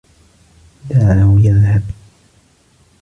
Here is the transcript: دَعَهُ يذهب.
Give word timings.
دَعَهُ 0.89 1.35
يذهب. 1.39 1.83